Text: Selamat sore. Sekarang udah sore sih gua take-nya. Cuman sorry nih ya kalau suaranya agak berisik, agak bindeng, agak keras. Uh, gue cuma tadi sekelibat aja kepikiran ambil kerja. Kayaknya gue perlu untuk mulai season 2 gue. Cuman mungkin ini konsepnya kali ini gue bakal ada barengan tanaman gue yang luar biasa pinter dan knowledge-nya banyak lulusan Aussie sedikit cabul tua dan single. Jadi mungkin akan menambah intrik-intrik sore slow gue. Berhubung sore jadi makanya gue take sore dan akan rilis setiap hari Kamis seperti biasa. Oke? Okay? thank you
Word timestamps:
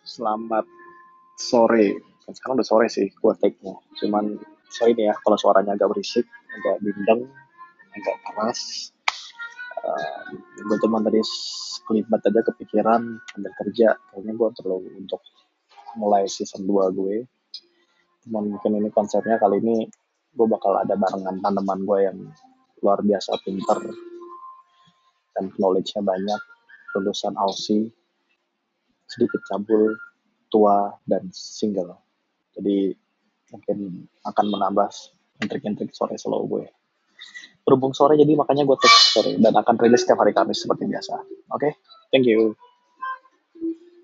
Selamat 0.00 0.64
sore. 1.36 2.00
Sekarang 2.24 2.56
udah 2.56 2.68
sore 2.68 2.86
sih 2.88 3.12
gua 3.20 3.36
take-nya. 3.36 3.76
Cuman 4.00 4.40
sorry 4.72 4.96
nih 4.96 5.12
ya 5.12 5.14
kalau 5.20 5.36
suaranya 5.36 5.76
agak 5.76 5.92
berisik, 5.92 6.24
agak 6.56 6.80
bindeng, 6.80 7.28
agak 7.92 8.16
keras. 8.24 8.60
Uh, 9.80 10.36
gue 10.60 10.76
cuma 10.84 11.00
tadi 11.00 11.20
sekelibat 11.24 12.20
aja 12.24 12.40
kepikiran 12.48 13.20
ambil 13.36 13.52
kerja. 13.64 13.96
Kayaknya 14.12 14.32
gue 14.36 14.48
perlu 14.56 14.76
untuk 14.96 15.20
mulai 16.00 16.24
season 16.28 16.64
2 16.64 16.96
gue. 16.96 17.28
Cuman 18.24 18.56
mungkin 18.56 18.80
ini 18.80 18.88
konsepnya 18.92 19.36
kali 19.36 19.60
ini 19.60 19.84
gue 20.32 20.46
bakal 20.46 20.80
ada 20.80 20.94
barengan 20.96 21.42
tanaman 21.44 21.80
gue 21.84 21.98
yang 22.06 22.18
luar 22.80 23.04
biasa 23.04 23.36
pinter 23.44 23.92
dan 25.36 25.52
knowledge-nya 25.60 26.00
banyak 26.00 26.40
lulusan 26.96 27.36
Aussie 27.36 27.92
sedikit 29.10 29.42
cabul 29.42 29.98
tua 30.50 30.94
dan 31.06 31.26
single. 31.34 31.98
Jadi 32.54 32.94
mungkin 33.50 34.06
akan 34.22 34.46
menambah 34.46 34.90
intrik-intrik 35.42 35.90
sore 35.90 36.14
slow 36.14 36.46
gue. 36.46 36.70
Berhubung 37.66 37.92
sore 37.92 38.14
jadi 38.14 38.32
makanya 38.38 38.62
gue 38.62 38.78
take 38.78 38.98
sore 39.10 39.30
dan 39.36 39.52
akan 39.52 39.74
rilis 39.82 40.06
setiap 40.06 40.22
hari 40.22 40.30
Kamis 40.30 40.62
seperti 40.62 40.86
biasa. 40.86 41.14
Oke? 41.50 41.58
Okay? 41.58 41.72
thank 42.14 42.26
you 42.26 42.54